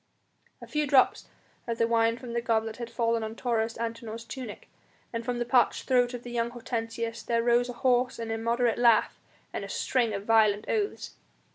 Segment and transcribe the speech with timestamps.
[0.63, 1.27] A few drops
[1.67, 4.67] of the wine from the goblet had fallen on Taurus Antinor's tunic,
[5.13, 9.19] and from the parched throat of young Hortensius there rose a hoarse and immoderate laugh
[9.53, 11.13] and a string of violent oaths.